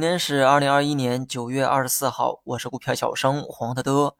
[0.00, 4.16] 今天是二零二一年九月二十四号，我是股票小生黄德德。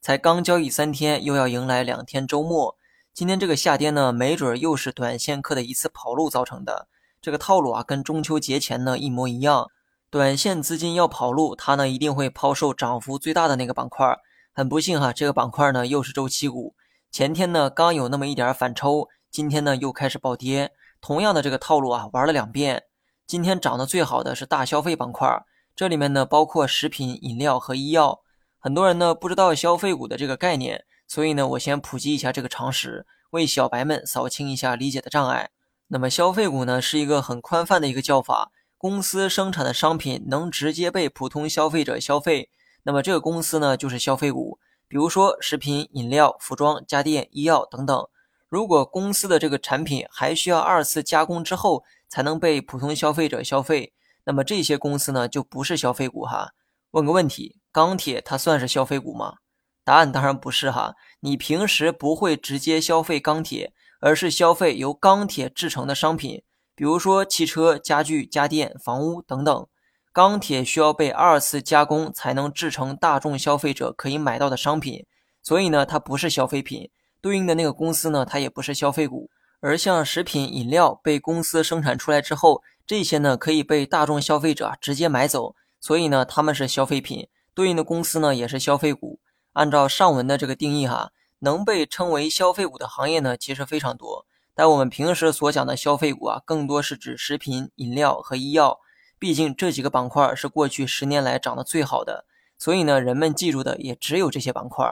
[0.00, 2.76] 才刚交易三天，又要迎来两天周末。
[3.12, 6.86] 今天这个下跌呢，没准又是短线客的一次跑路造成的。
[7.20, 9.72] 这个套路啊，跟中秋节前呢一模一样。
[10.08, 14.16] 短线资金要跑路，它呢一定会抛售涨幅最大的那个板块。
[14.52, 16.76] 很不幸哈，这个板块呢又是周期股。
[17.10, 20.70] 前天呢刚有那么一点反抽，今天呢又开始暴跌。
[21.00, 22.84] 同样的这个套路啊，玩了两遍。
[23.26, 25.26] 今天涨得最好的是大消费板块，
[25.74, 28.20] 这里面呢包括食品、饮料和医药。
[28.58, 35.50] 很多人呢不知道消费股的这个概念，所以呢我先普及一下这个常识，为小白们扫清一下理解的障碍。
[35.88, 42.50] 那么消费股呢是一个很宽泛的一个叫法，公司生产的商品能直接被普通消费者消费，
[42.82, 44.58] 那么这个公司呢就是消费股。
[44.86, 48.06] 比如说食品、饮料、服装、家电、医药等等。
[48.48, 51.82] 如果公司的这个产品还需要二次加工之后，
[52.14, 53.92] 才能被普通消费者消费，
[54.22, 56.52] 那么这些公司呢就不是消费股哈。
[56.92, 59.38] 问个问题，钢铁它算是消费股吗？
[59.84, 60.94] 答案当然不是哈。
[61.18, 66.44] 你平时不会直接消费钢铁，而是消费由钢铁制成的商品，
[66.76, 69.66] 比如说汽车、家具、家电、房屋等等。
[70.12, 75.04] 钢铁需要被二次加工才能制成大众消费者可以买到的商品，
[75.42, 76.88] 所以呢它不是消费品。
[77.20, 79.28] 对应的那个公司呢它也不是消费股。
[79.66, 89.20] 而像食品饮料被公司生产出来之后，这些呢可以被大众消费者直接买走，所以呢他们是消费品，对应的公司呢也是消费股。
[89.54, 98.78] 按照上文的这个定义哈，能被称为消费股的行业呢其实非常多，但我们平时所讲的消费股啊，更多是指食品饮料和医药，
[99.18, 102.26] 毕竟这几个板块是过去十年来涨得最好的，
[102.58, 104.86] 所以呢人们记住的也只有这些板块，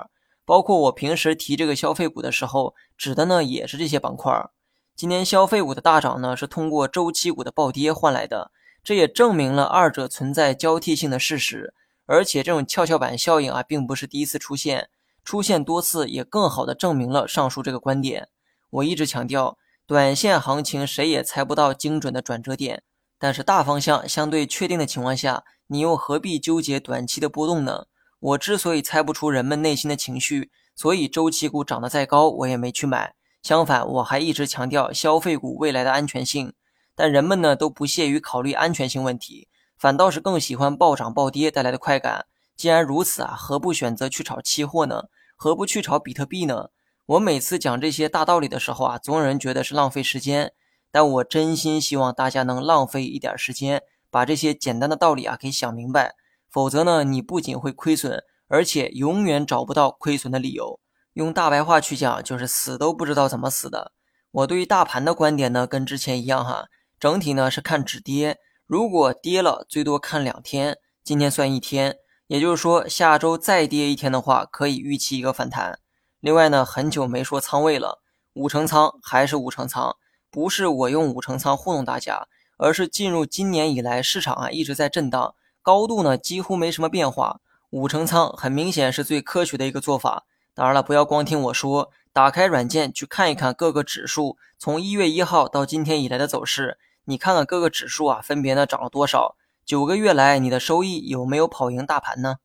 [0.46, 4.32] 包括我平时提这个消费股的时候，指的呢也是这些板块。
[4.94, 8.52] 今年消费股的大涨呢，是通过周期股的暴跌换来的，
[8.84, 11.74] 这也证明了二者存在交替性的事实。
[12.06, 14.90] 而且这种跷跷板效应啊，并不是第一次出现，
[15.24, 18.28] 出现多次也更好的证明了上述这个观点。
[18.70, 19.56] 我一直强调，
[19.86, 22.82] 短线行情谁也猜不到精准的转折点，
[23.18, 27.86] 但是大方向相对确定的情况下，你又何必纠结短期的波动呢？
[28.20, 33.14] 我之所以猜不出人们内心的情绪，所以周期股涨得再高，我也没去买。
[33.42, 36.52] 相反，我还一直强调消费股未来的安全性，
[36.94, 42.26] 但人们呢都不屑于考虑安全性问题，反倒是更喜欢暴涨暴跌带来的快感。
[42.56, 45.04] 既然如此啊，何不选择去炒期货呢？
[45.36, 46.68] 何不去炒比特币呢？
[47.06, 50.52] 我每次讲这些大道理的时候啊，总有人觉得是浪费时间，
[50.92, 56.14] 但我真心希望大家能浪费一点时间，把这些简单的道理啊给想明白。
[56.48, 60.78] 否则呢，你不仅会亏损，而且永远找不到亏损的理由。
[61.14, 63.92] 用大白话去讲，就是死都不知道怎么死的。
[64.30, 66.68] 我对于大盘的观点呢，跟之前一样哈，
[66.98, 71.96] 整体呢是看止跌，如果跌了，最多看两天，今天算一天，
[72.28, 75.78] 也就是说下周再跌一天的话，可以预期一个反弹。
[76.20, 78.00] 另外呢，很久没说仓位了，
[78.32, 79.96] 五成仓还是五成仓，
[80.30, 90.24] 不是我用五成仓糊弄大家，而是进入今年以来，市场啊一直在震荡，高度呢几乎没什么变化，五成仓很明显是最科学的一个做法。
[90.54, 96.78] 当然了，不要光听我说，打开软件去看一看各个指数从一月一号到今天以来的走势。
[97.04, 99.36] 你看看各个指数啊，分别呢涨了多少？
[99.64, 102.36] 九个月来你的收益有没有跑赢大盘呢？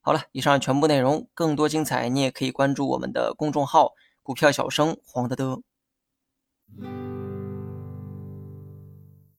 [0.00, 5.60] 好了，以上全部内容，更多精彩你也可以关注我们的公众号“股票小生黄德德”。